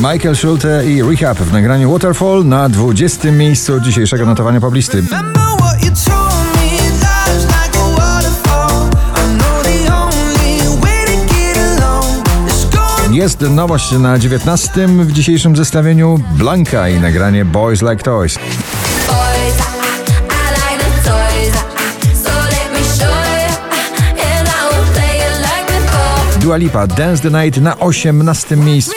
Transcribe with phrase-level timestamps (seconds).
[0.00, 3.32] Michael Schulte i Rehab w nagraniu Waterfall na 20.
[3.32, 5.02] miejscu dzisiejszego notowania poblisty.
[13.10, 14.86] Jest nowość na 19.
[14.88, 18.38] w dzisiejszym zestawieniu Blanka i nagranie Boys Like Toys.
[26.40, 28.56] Dua Lipa Dance the Night na 18.
[28.56, 28.92] miejscu.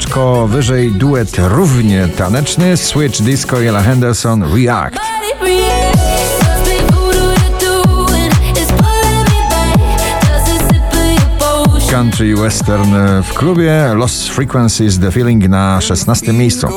[0.00, 4.98] Oczko wyżej duet równie taneczny Switch Disco Ella Henderson React.
[11.90, 16.32] Country Western w klubie Lost Frequencies The Feeling na 16.
[16.32, 16.68] miejscu.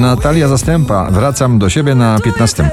[0.00, 2.70] Natalia Zastępa Wracam do siebie na 15.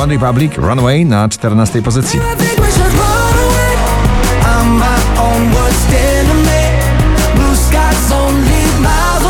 [0.00, 1.82] One Republic Runaway na 14.
[1.82, 2.20] pozycji.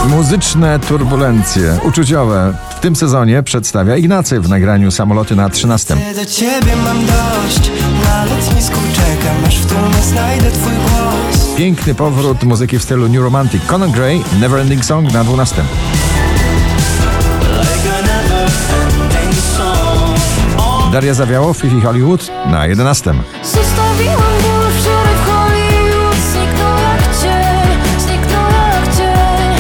[0.09, 5.97] Muzyczne turbulencje uczuciowe w tym sezonie przedstawia Ignacy w nagraniu Samoloty na 13.
[6.15, 7.71] Do ciebie mam dość.
[8.05, 11.55] Na lotnisku czekam, aż w tłumie znajdę twój głos.
[11.57, 13.63] Piękny powrót muzyki w stylu New Romantic.
[13.67, 15.63] Conan Gray Neverending Song na 12.
[20.93, 23.15] Daria Zawiało Fifi Hollywood na 11.
[23.43, 29.59] Zostawiłam ból wczoraj w Hollywood Zniknął jak cień, zniknął jak cień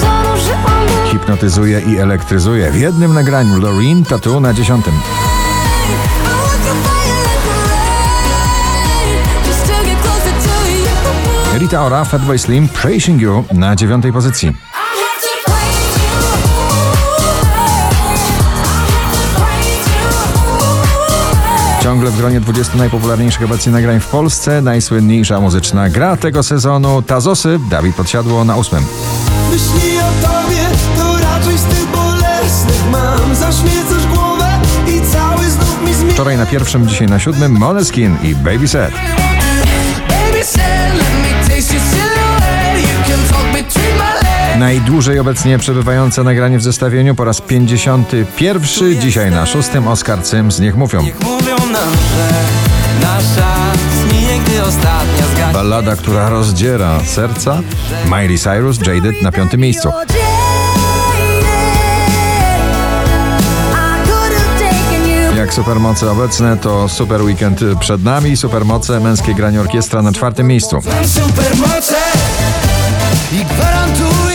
[0.00, 4.86] Zanurzyłam ból Hipnotyzuje i elektryzuje w jednym nagraniu Loreen Tattoo na 10.
[4.86, 5.00] I want
[6.64, 12.68] to fire like a rain Just to get closer to you Rita Ora Fatboy Slim
[12.68, 14.04] Praising You na 9.
[14.12, 14.75] pozycji.
[21.96, 27.58] Ciągle w gronie 20 najpopularniejszych obecnie nagrań w Polsce najsłynniejsza muzyczna gra tego sezonu Tazosy
[27.70, 28.84] Dawid Podsiadło na 8.
[29.50, 30.62] Myśli o tobie,
[30.96, 33.34] to raczej z tych bolesnych mam.
[33.34, 36.14] Zaśmiecasz głowę i cały znów mi zmienia.
[36.14, 38.92] Wczoraj na pierwszym, dzisiaj na siódmym Moneskin i Baby Set.
[44.66, 49.00] Najdłużej obecnie przebywające nagranie w zestawieniu po raz 51.
[49.00, 51.02] Dzisiaj na szóstym Oscar Sims Niech Mówią.
[51.02, 52.30] Mówią nam, że
[53.02, 53.56] nasza
[54.68, 55.52] ostatnia.
[55.52, 57.60] Ballada, która rozdziera serca.
[58.04, 59.90] Miley Cyrus Jaded na piątym miejscu.
[65.36, 68.36] Jak supermoce obecne, to Super Weekend przed nami.
[68.36, 70.80] Supermoce męskie granie orkiestra na czwartym miejscu.
[71.06, 71.96] Supermoce
[73.32, 74.25] i gwarantuję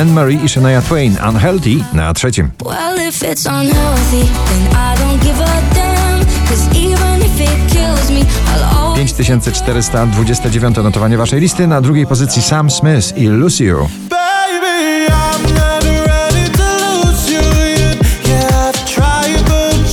[0.00, 2.50] Anne Marie i Shania Twain Unhealthy na trzecim.
[2.64, 6.26] Well, if it's unhealthy, then I don't give a damn.
[6.48, 11.66] Cause even if it kills me, I'll always 5429 notowanie waszej listy.
[11.66, 13.88] Na drugiej pozycji Sam Smith i Lucio.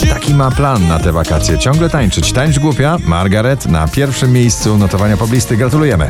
[0.10, 1.58] Taki ma plan na te wakacje.
[1.58, 2.32] Ciągle tańczyć.
[2.32, 2.98] Tańcz głupia.
[3.06, 5.58] Margaret na pierwszym miejscu notowania poblisty.
[5.58, 6.08] Gratulujemy.